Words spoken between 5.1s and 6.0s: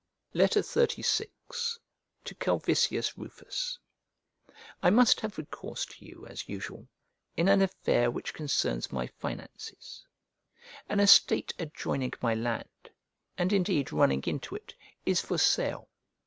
have recourse